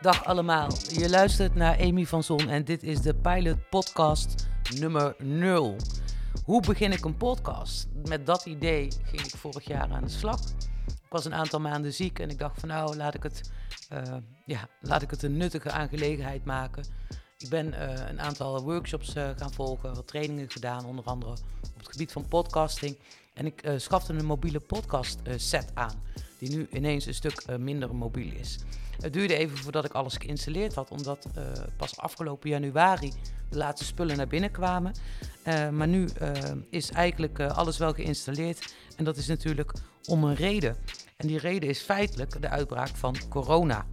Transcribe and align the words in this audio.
Dag 0.00 0.24
allemaal, 0.24 0.70
je 0.92 1.08
luistert 1.08 1.54
naar 1.54 1.80
Amy 1.80 2.06
van 2.06 2.22
Zon 2.22 2.48
en 2.48 2.64
dit 2.64 2.82
is 2.82 3.00
de 3.00 3.14
Pilot 3.14 3.68
Podcast 3.70 4.48
nummer 4.78 5.14
0. 5.18 5.76
Hoe 6.44 6.60
begin 6.60 6.92
ik 6.92 7.04
een 7.04 7.16
podcast? 7.16 7.88
Met 8.08 8.26
dat 8.26 8.46
idee 8.46 8.90
ging 9.04 9.22
ik 9.22 9.36
vorig 9.36 9.66
jaar 9.66 9.90
aan 9.90 10.04
de 10.04 10.10
slag. 10.10 10.40
Ik 10.86 11.08
was 11.08 11.24
een 11.24 11.34
aantal 11.34 11.60
maanden 11.60 11.92
ziek 11.92 12.18
en 12.18 12.30
ik 12.30 12.38
dacht 12.38 12.60
van 12.60 12.68
nou, 12.68 12.96
laat 12.96 13.14
ik 13.14 13.22
het, 13.22 13.50
uh, 13.92 14.16
ja, 14.46 14.68
laat 14.80 15.02
ik 15.02 15.10
het 15.10 15.22
een 15.22 15.36
nuttige 15.36 15.70
aangelegenheid 15.70 16.44
maken. 16.44 16.84
Ik 17.38 17.48
ben 17.48 17.66
uh, 17.66 18.08
een 18.08 18.20
aantal 18.20 18.62
workshops 18.62 19.14
uh, 19.14 19.28
gaan 19.36 19.52
volgen, 19.52 19.94
wat 19.94 20.06
trainingen 20.06 20.50
gedaan, 20.50 20.84
onder 20.84 21.04
andere 21.04 21.32
op 21.74 21.78
het 21.78 21.88
gebied 21.88 22.12
van 22.12 22.28
podcasting. 22.28 22.96
En 23.36 23.46
ik 23.46 23.62
schafte 23.76 24.12
een 24.12 24.24
mobiele 24.24 24.60
podcast 24.60 25.18
set 25.36 25.70
aan, 25.74 26.02
die 26.38 26.56
nu 26.56 26.66
ineens 26.72 27.06
een 27.06 27.14
stuk 27.14 27.44
minder 27.58 27.94
mobiel 27.94 28.32
is. 28.32 28.58
Het 29.00 29.12
duurde 29.12 29.36
even 29.36 29.58
voordat 29.58 29.84
ik 29.84 29.92
alles 29.92 30.16
geïnstalleerd 30.16 30.74
had, 30.74 30.90
omdat 30.90 31.26
pas 31.76 31.96
afgelopen 31.96 32.50
januari 32.50 33.12
de 33.50 33.56
laatste 33.56 33.84
spullen 33.84 34.16
naar 34.16 34.26
binnen 34.26 34.50
kwamen. 34.50 34.94
Maar 35.72 35.88
nu 35.88 36.08
is 36.70 36.90
eigenlijk 36.90 37.40
alles 37.40 37.78
wel 37.78 37.92
geïnstalleerd. 37.92 38.74
En 38.96 39.04
dat 39.04 39.16
is 39.16 39.26
natuurlijk 39.26 39.72
om 40.06 40.24
een 40.24 40.34
reden. 40.34 40.76
En 41.16 41.26
die 41.26 41.38
reden 41.38 41.68
is 41.68 41.80
feitelijk 41.80 42.42
de 42.42 42.48
uitbraak 42.48 42.96
van 42.96 43.16
corona. 43.28 43.86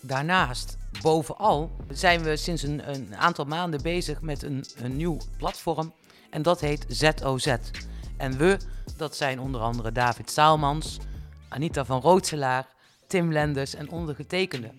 Daarnaast, 0.00 0.76
bovenal, 1.02 1.70
zijn 1.92 2.22
we 2.22 2.36
sinds 2.36 2.62
een, 2.62 2.90
een 2.90 3.16
aantal 3.16 3.44
maanden 3.44 3.82
bezig 3.82 4.20
met 4.20 4.42
een, 4.42 4.64
een 4.76 4.96
nieuw 4.96 5.16
platform. 5.36 5.92
En 6.30 6.42
dat 6.42 6.60
heet 6.60 6.84
ZOZ. 6.88 7.56
En 8.20 8.36
we, 8.36 8.58
dat 8.96 9.16
zijn 9.16 9.40
onder 9.40 9.60
andere 9.60 9.92
David 9.92 10.30
Saalmans, 10.30 10.98
Anita 11.48 11.84
van 11.84 12.00
Rootselaar 12.00 12.66
Tim 13.06 13.32
Lenders 13.32 13.74
en 13.74 13.90
ondergetekende. 13.90 14.70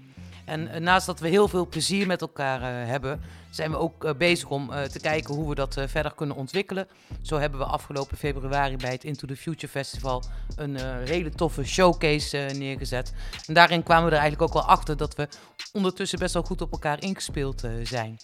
En 0.45 0.67
uh, 0.67 0.75
naast 0.75 1.05
dat 1.05 1.19
we 1.19 1.27
heel 1.27 1.47
veel 1.47 1.67
plezier 1.67 2.07
met 2.07 2.21
elkaar 2.21 2.59
uh, 2.59 2.89
hebben, 2.89 3.21
zijn 3.49 3.71
we 3.71 3.77
ook 3.77 4.03
uh, 4.03 4.13
bezig 4.13 4.49
om 4.49 4.69
te 4.91 4.99
kijken 4.99 5.35
hoe 5.35 5.49
we 5.49 5.55
dat 5.55 5.77
verder 5.85 6.13
kunnen 6.13 6.35
ontwikkelen. 6.35 6.87
Zo 7.21 7.37
hebben 7.37 7.59
we 7.59 7.65
afgelopen 7.65 8.17
februari 8.17 8.77
bij 8.77 8.91
het 8.91 9.03
Into 9.03 9.27
the 9.27 9.35
Future 9.35 9.71
Festival 9.71 10.23
een 10.55 10.75
hele 11.05 11.29
toffe 11.29 11.63
showcase 11.63 12.37
neergezet. 12.37 13.13
En 13.47 13.53
daarin 13.53 13.83
kwamen 13.83 14.05
we 14.05 14.15
er 14.15 14.21
eigenlijk 14.21 14.51
ook 14.51 14.61
wel 14.63 14.71
achter 14.71 14.97
dat 14.97 15.15
we 15.15 15.27
ondertussen 15.73 16.19
best 16.19 16.33
wel 16.33 16.43
goed 16.43 16.61
op 16.61 16.71
elkaar 16.71 17.01
ingespeeld 17.01 17.63
zijn. 17.83 18.19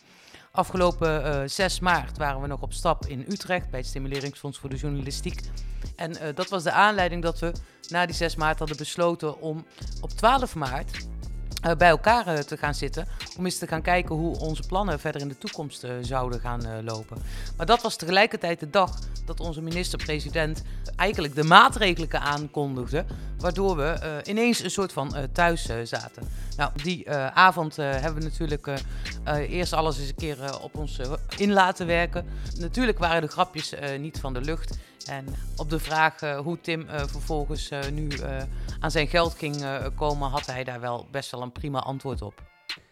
Afgelopen 0.58 1.50
6 1.50 1.80
maart 1.80 2.18
waren 2.18 2.42
we 2.42 2.48
nog 2.48 2.62
op 2.62 2.74
stap 2.74 3.06
in 3.06 3.26
Utrecht 3.30 3.70
bij 3.70 3.80
het 3.80 3.88
Stimuleringsfonds 3.88 4.58
voor 4.58 4.70
de 4.70 4.76
Journalistiek. 4.76 5.42
En 5.96 6.12
uh, 6.12 6.18
dat 6.36 6.50
was 6.50 6.64
de 6.64 6.72
aanleiding 6.72 7.24
dat 7.24 7.40
we 7.40 7.52
na 7.90 8.06
die 8.06 8.16
6 8.16 8.36
maart 8.36 8.60
hadden 8.60 8.78
besloten 8.78 9.42
om 9.42 9.66
op 10.02 10.10
12 10.10 10.56
maart 10.56 11.08
uh, 11.66 11.76
bij 11.76 11.90
elkaar 11.90 12.46
te 12.46 12.58
gaan 12.58 12.74
zitten. 12.74 13.08
Om 13.38 13.46
eens 13.46 13.58
te 13.58 13.68
gaan 13.68 13.82
kijken 13.82 14.16
hoe 14.16 14.40
onze 14.40 14.64
plannen 14.68 15.00
verder 15.00 15.22
in 15.22 15.28
de 15.28 15.38
toekomst 15.38 15.86
zouden 16.02 16.40
gaan 16.40 16.84
lopen. 16.84 17.18
Maar 17.58 17.66
dat 17.66 17.82
was 17.82 17.96
tegelijkertijd 17.96 18.60
de 18.60 18.70
dag 18.70 19.00
dat 19.28 19.40
onze 19.40 19.62
minister-president 19.62 20.64
eigenlijk 20.96 21.36
de 21.36 21.44
maatregelen 21.44 22.22
aankondigde. 22.22 23.06
Waardoor 23.38 23.76
we 23.76 24.22
ineens 24.26 24.64
een 24.64 24.72
soort 24.72 24.94
van 24.94 25.16
thuis 25.32 25.70
zaten. 25.84 26.28
Nou, 26.58 26.72
die 26.84 27.12
avond 27.12 27.76
hebben 27.76 28.14
we 28.14 28.24
natuurlijk 28.24 28.70
eerst 29.26 29.74
alles 29.74 30.00
eens 30.00 30.10
een 30.10 30.16
keer 30.16 30.62
op 30.62 30.76
ons 30.76 31.00
in 31.38 31.52
laten 31.52 31.88
werken. 31.88 32.26
Natuurlijk 32.58 32.98
waren 32.98 33.22
de 33.22 33.28
grapjes 33.28 33.74
niet 34.00 34.20
van 34.20 34.34
de 34.34 34.42
lucht. 34.42 34.78
En 35.06 35.26
op 35.56 35.70
de 35.70 35.80
vraag 35.80 36.20
hoe 36.20 36.62
Tim 36.62 36.86
vervolgens 36.88 37.70
nu 37.92 38.10
aan 38.80 38.92
zijn 38.92 39.08
geld 39.08 39.34
ging 39.38 39.66
komen, 39.96 40.30
had 40.30 40.46
hij 40.46 40.64
daar 40.64 40.80
wel 40.80 41.08
best 41.12 41.32
wel 41.32 41.42
een 41.42 41.52
prima 41.52 41.80
antwoord 41.80 42.22
op. 42.22 42.42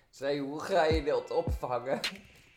Zei, 0.10 0.40
hoe 0.40 0.60
ga 0.60 0.86
je 0.86 1.04
dat 1.04 1.32
opvangen? 1.32 2.00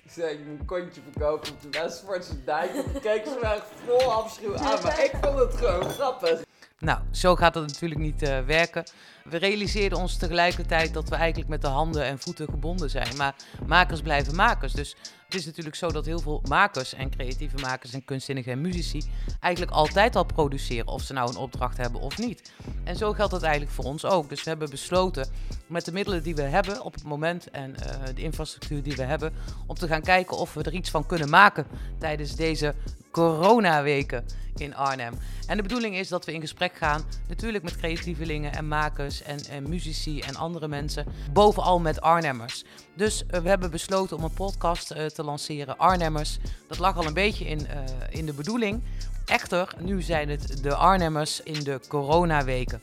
Ik 0.09 0.15
zei, 0.15 0.37
een 0.37 0.65
kontje 0.65 1.01
verkopen 1.11 1.51
op 1.51 1.63
de 1.63 1.79
Westfordse 1.79 2.45
dijk. 2.45 2.71
En 2.75 3.01
keek 3.01 3.25
ze 3.25 3.39
me 3.43 3.49
echt 3.49 3.67
vol 3.87 4.13
afschuw 4.13 4.57
aan, 4.57 4.83
maar 4.83 5.05
ik 5.05 5.13
vond 5.21 5.39
het 5.39 5.55
gewoon 5.55 5.91
grappig. 5.91 6.41
Nou, 6.79 6.99
zo 7.11 7.37
gaat 7.37 7.55
het 7.55 7.67
natuurlijk 7.67 8.01
niet 8.01 8.23
uh, 8.23 8.41
werken. 8.41 8.85
We 9.25 9.37
realiseerden 9.37 9.99
ons 9.99 10.17
tegelijkertijd 10.17 10.95
dat 10.95 11.09
we 11.09 11.15
eigenlijk 11.15 11.51
met 11.51 11.61
de 11.61 11.67
handen 11.67 12.05
en 12.05 12.19
voeten 12.19 12.49
gebonden 12.49 12.91
zijn. 12.91 13.17
Maar 13.17 13.35
makers 13.67 14.01
blijven 14.01 14.35
makers. 14.35 14.73
Dus 14.73 14.97
het 15.29 15.37
is 15.37 15.47
natuurlijk 15.47 15.77
zo 15.77 15.91
dat 15.91 16.07
heel 16.07 16.19
veel 16.19 16.43
makers 16.49 16.95
en 16.95 17.11
creatieve 17.11 17.57
makers 17.57 17.93
en 17.93 18.05
kunstzinnigen 18.05 18.53
en 18.53 18.61
muzici 18.61 19.03
eigenlijk 19.41 19.75
altijd 19.75 20.17
al 20.17 20.25
produceren. 20.25 20.87
Of 20.87 21.03
ze 21.03 21.13
nou 21.13 21.31
een 21.31 21.37
opdracht 21.37 21.77
hebben 21.77 22.01
of 22.01 22.19
niet. 22.19 22.53
En 22.85 22.97
zo 22.97 23.13
geldt 23.13 23.31
dat 23.31 23.43
eigenlijk 23.43 23.73
voor 23.73 23.85
ons 23.85 24.05
ook. 24.05 24.29
Dus 24.29 24.43
we 24.43 24.49
hebben 24.49 24.71
besloten 24.71 25.29
met 25.67 25.85
de 25.85 25.93
middelen 25.93 26.23
die 26.23 26.35
we 26.35 26.43
hebben 26.43 26.83
op 26.83 26.95
het 26.95 27.05
moment 27.05 27.51
en 27.51 27.71
uh, 27.71 28.15
de 28.15 28.23
infrastructuur 28.23 28.83
die 28.83 28.97
we 28.97 29.03
hebben. 29.03 29.33
Om 29.67 29.75
te 29.75 29.87
gaan 29.87 30.03
kijken 30.03 30.37
of 30.37 30.55
we 30.55 30.63
er 30.63 30.75
iets 30.75 30.91
van 30.91 31.07
kunnen 31.07 31.31
maken 31.31 31.67
tijdens 31.99 32.35
deze 32.35 32.75
coronaweken 33.11 34.25
in 34.61 34.75
Arnhem. 34.75 35.15
En 35.47 35.57
de 35.57 35.63
bedoeling 35.63 35.97
is 35.97 36.09
dat 36.09 36.25
we 36.25 36.33
in 36.33 36.41
gesprek 36.41 36.75
gaan, 36.75 37.05
natuurlijk 37.29 37.65
met 37.65 37.77
creatievelingen 37.77 38.53
en 38.53 38.69
makers 38.69 39.23
en, 39.23 39.39
en 39.51 39.69
muzici 39.69 40.21
en 40.21 40.37
andere 40.37 40.69
mensen, 40.69 41.07
bovenal 41.33 41.81
met 41.81 42.01
Arnhemmers. 42.01 42.65
Dus 42.97 43.23
uh, 43.23 43.41
we 43.41 43.49
hebben 43.49 43.71
besloten 43.71 44.17
om 44.17 44.25
een 44.25 44.35
podcast 44.35 44.93
uh, 44.93 45.07
lanceren, 45.25 45.79
Arnhemmers. 45.79 46.39
Dat 46.67 46.79
lag 46.79 46.97
al 46.97 47.07
een 47.07 47.15
beetje 47.15 47.45
in, 47.45 47.61
uh, 47.61 47.67
in 48.11 48.27
de 48.27 48.33
bedoeling. 48.33 48.83
Echter, 49.27 49.75
nu 49.79 50.03
zijn 50.03 50.29
het 50.29 50.63
de 50.63 50.75
Arnhemmers 50.75 51.43
in 51.43 51.65
de 51.65 51.81
coronaweken. 51.89 52.83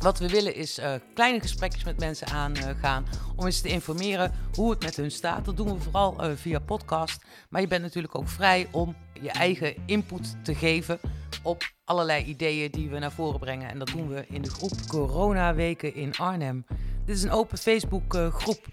Wat 0.00 0.18
we 0.18 0.28
willen 0.28 0.54
is 0.54 0.78
uh, 0.78 0.92
kleine 1.14 1.40
gesprekjes 1.40 1.84
met 1.84 1.98
mensen 1.98 2.26
aangaan 2.26 3.04
uh, 3.06 3.36
om 3.36 3.44
eens 3.44 3.60
te 3.60 3.68
informeren 3.68 4.32
hoe 4.54 4.70
het 4.70 4.82
met 4.82 4.96
hun 4.96 5.10
staat. 5.10 5.44
Dat 5.44 5.56
doen 5.56 5.74
we 5.74 5.80
vooral 5.80 6.16
via 6.36 6.58
podcast. 6.58 7.24
Maar 7.48 7.60
je 7.60 7.66
bent 7.66 7.82
natuurlijk 7.82 8.14
ook 8.14 8.28
vrij 8.28 8.68
om 8.70 8.96
je 9.20 9.30
eigen 9.30 9.74
input 9.86 10.36
te 10.44 10.54
geven 10.54 10.98
op 11.42 11.70
allerlei 11.84 12.24
ideeën 12.24 12.70
die 12.70 12.88
we 12.88 12.98
naar 12.98 13.12
voren 13.12 13.40
brengen. 13.40 13.68
En 13.70 13.78
dat 13.78 13.88
doen 13.88 14.08
we 14.08 14.24
in 14.28 14.42
de 14.42 14.50
groep 14.50 14.72
Corona 14.88 15.54
Weken 15.54 15.94
in 15.94 16.16
Arnhem. 16.16 16.66
Dit 17.04 17.16
is 17.16 17.22
een 17.22 17.30
open 17.30 17.58
Facebook 17.58 18.14
groep 18.32 18.66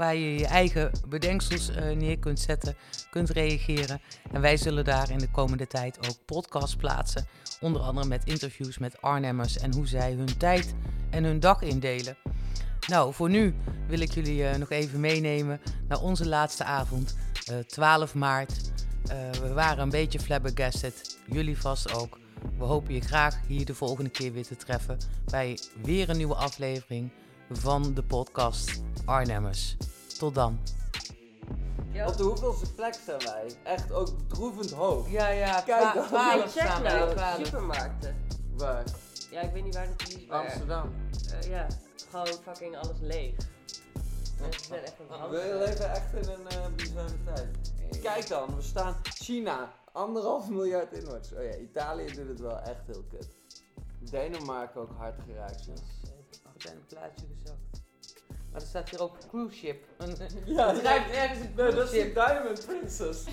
waar 0.00 0.16
je 0.16 0.38
je 0.38 0.46
eigen 0.46 0.90
bedenksels 1.08 1.70
uh, 1.70 1.90
neer 1.90 2.18
kunt 2.18 2.40
zetten, 2.40 2.76
kunt 3.10 3.30
reageren. 3.30 4.00
En 4.32 4.40
wij 4.40 4.56
zullen 4.56 4.84
daar 4.84 5.10
in 5.10 5.18
de 5.18 5.30
komende 5.30 5.66
tijd 5.66 6.08
ook 6.08 6.16
podcasts 6.24 6.76
plaatsen. 6.76 7.26
Onder 7.60 7.82
andere 7.82 8.06
met 8.06 8.24
interviews 8.24 8.78
met 8.78 9.02
Arnhemmers 9.02 9.58
en 9.58 9.74
hoe 9.74 9.86
zij 9.86 10.12
hun 10.12 10.36
tijd 10.36 10.74
en 11.10 11.24
hun 11.24 11.40
dag 11.40 11.62
indelen. 11.62 12.16
Nou, 12.86 13.14
voor 13.14 13.30
nu 13.30 13.54
wil 13.88 14.00
ik 14.00 14.12
jullie 14.12 14.42
uh, 14.42 14.54
nog 14.54 14.70
even 14.70 15.00
meenemen 15.00 15.60
naar 15.88 16.00
onze 16.00 16.28
laatste 16.28 16.64
avond, 16.64 17.16
uh, 17.50 17.58
12 17.58 18.14
maart. 18.14 18.70
we 19.42 19.52
waren 19.52 19.82
een 19.82 19.90
beetje 19.90 20.20
flabbergasted, 20.20 21.18
jullie 21.26 21.58
vast 21.58 21.94
ook. 21.94 22.18
We 22.58 22.64
hopen 22.64 22.94
je 22.94 23.00
graag 23.00 23.38
hier 23.46 23.64
de 23.64 23.74
volgende 23.74 24.10
keer 24.10 24.32
weer 24.32 24.46
te 24.46 24.56
treffen 24.56 24.98
bij 25.30 25.58
weer 25.82 26.08
een 26.08 26.16
nieuwe 26.16 26.34
aflevering 26.34 27.10
van 27.50 27.94
de 27.94 28.02
podcast 28.02 28.82
Arnhemmers. 29.04 29.76
Tot 30.18 30.34
dan. 30.34 30.58
Ja. 31.92 32.08
Op 32.08 32.16
de 32.16 32.22
hoeveelste 32.22 32.74
plek 32.74 32.94
zijn 33.04 33.18
wij? 33.18 33.50
Echt 33.62 33.92
ook 33.92 34.16
bedroevend 34.16 34.70
hoog. 34.70 35.10
Ja, 35.10 35.28
ja, 35.28 35.60
Kijk 35.60 35.94
dan. 35.94 36.06
twaalf 36.06 36.34
Nee, 36.34 36.42
check 36.42 36.50
staan 36.62 36.82
nou. 36.82 37.10
twaalf. 37.14 37.44
Supermarkten. 37.46 38.16
Waar? 38.56 38.84
Ja, 39.30 39.40
ik 39.40 39.52
weet 39.52 39.64
niet 39.64 39.74
waar 39.74 39.86
het 39.88 40.08
is. 40.08 40.26
maar, 40.26 40.44
Amsterdam. 40.44 40.92
eh, 41.40 41.48
ja, 41.50 41.66
gewoon 42.10 42.26
fucking 42.26 42.76
alles 42.76 42.96
leeg. 43.00 43.34
Echt 44.42 44.68
het 44.68 45.30
We 45.30 45.56
leven 45.66 45.90
echt 45.90 46.12
in 46.26 46.32
een 46.32 46.46
uh, 46.52 46.66
bizarre 46.76 47.22
tijd. 47.24 47.72
Kijk 48.02 48.28
dan, 48.28 48.56
we 48.56 48.62
staan 48.62 48.96
China, 49.02 49.72
anderhalf 49.92 50.48
miljard 50.48 50.92
inwaarts. 50.92 51.32
Oh 51.32 51.42
ja, 51.44 51.56
Italië 51.56 52.06
doet 52.14 52.28
het 52.28 52.40
wel 52.40 52.58
echt 52.60 52.86
heel 52.86 53.04
kut. 53.10 53.28
Denemarken 54.10 54.80
ook 54.80 54.90
hard 54.96 55.20
geraakt. 55.26 55.68
We 56.30 56.60
zijn 56.62 56.74
een 56.76 56.86
plaatje 56.86 57.26
gezakt. 57.36 57.58
Maar 58.52 58.60
er 58.60 58.66
staat 58.66 58.88
hier 58.88 59.02
ook 59.02 59.16
cruise 59.28 59.56
ship. 59.56 59.84
Een, 59.98 60.16
Ja, 60.44 60.72
het 60.74 60.82
ruikt 60.82 61.10
ergens 61.10 61.38
een 61.38 61.44
Nee, 61.44 61.54
cruise 61.54 61.76
dat 61.76 61.84
is 61.84 61.90
de 61.90 61.98
ship. 62.00 62.14
Diamond 62.14 62.66
Princess. 62.66 63.24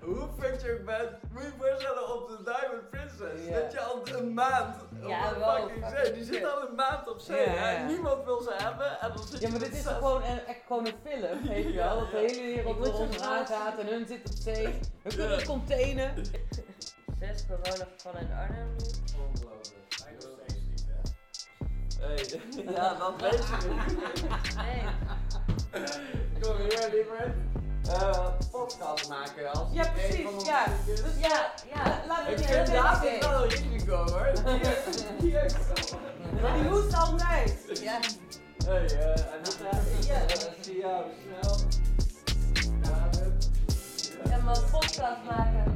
Hoe 0.00 0.28
vind 0.38 0.60
je 0.62 0.82
bent? 0.84 1.10
Moet 1.32 1.42
je 1.42 1.52
voorstellen 1.58 2.14
op 2.14 2.28
de 2.28 2.38
Diamond 2.44 2.90
Princess? 2.90 3.46
Ja. 3.48 3.60
Dat 3.60 3.72
je 3.72 3.80
al 3.80 4.08
een 4.18 4.34
maand 4.34 4.82
op 4.82 5.08
Ja, 5.08 5.32
een 5.32 5.38
wel, 5.38 5.56
fucking 5.68 5.84
zee. 5.96 6.12
Die 6.12 6.24
zit 6.24 6.44
al 6.44 6.68
een 6.68 6.74
maand 6.74 7.08
op 7.10 7.18
zee. 7.20 7.50
Ja, 7.50 7.70
ja. 7.70 7.86
Niemand 7.86 8.24
wil 8.24 8.40
ze 8.40 8.52
hebben. 8.56 9.00
En 9.00 9.12
dan 9.14 9.26
zit 9.26 9.40
Ja, 9.40 9.48
maar 9.48 9.58
dit 9.58 9.72
is 9.72 9.82
toch 9.82 9.96
gewoon 9.96 10.22
een, 10.22 10.46
echt 10.46 10.60
gewoon 10.66 10.86
een 10.86 10.94
film, 11.04 11.48
weet 11.48 11.64
je 11.64 11.72
wel? 11.72 11.98
Dat 12.00 12.10
de 12.10 12.16
hele 12.16 12.62
wereld 12.62 13.14
graag- 13.16 13.50
aangaat 13.50 13.78
en 13.78 13.86
hun 13.86 14.06
zit 14.06 14.26
op 14.26 14.36
zee. 14.42 14.78
We 15.02 15.08
kunnen 15.16 15.36
het 15.36 15.46
containen. 15.46 16.14
Zes 17.20 17.46
coronagevallen 17.46 18.20
in 18.20 18.32
Arnhem 18.32 18.68
nu. 18.76 18.84
Ongelooflijk. 19.28 19.83
Hey, 22.06 22.40
ja, 22.74 22.94
dat 22.94 23.20
weet 23.20 23.32
je 23.46 23.68
niet. 23.68 24.56
Nee. 24.56 24.82
Kom 26.40 26.56
hier, 26.56 26.88
liever. 26.92 27.34
Eh, 27.88 28.26
podcast 28.50 29.08
maken 29.08 29.52
als 29.52 29.68
Ja, 29.72 29.90
precies, 29.90 30.46
ja. 30.46 30.64
Dus 30.86 31.00
ja, 31.20 31.52
ja, 31.74 32.00
laat 32.08 32.28
Ik 32.28 32.38
het 32.38 32.66
niet 32.66 32.74
David 32.76 33.24
wel 33.26 33.42
een 33.42 33.48
risico 33.48 33.96
hoor. 33.96 34.32
Die- 35.20 35.36
heeft 35.38 35.56
zo- 35.88 35.98
Maar 36.42 36.52
die 36.54 36.62
hoest 36.68 36.94
altijd. 36.94 37.80
Ja. 37.82 37.98
Hey, 38.66 38.84
eh, 38.86 39.32
Anita. 39.32 39.78
Ja. 40.06 41.04
snel. 41.22 41.56
Ja, 42.82 43.08
En 44.30 44.44
mijn 44.44 44.58
podcast 44.70 45.24
maken. 45.30 45.73